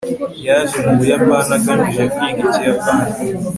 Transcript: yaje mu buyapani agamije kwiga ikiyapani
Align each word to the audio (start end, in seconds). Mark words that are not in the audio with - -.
yaje 0.45 0.77
mu 0.85 0.91
buyapani 0.99 1.53
agamije 1.57 2.03
kwiga 2.13 2.41
ikiyapani 2.51 3.09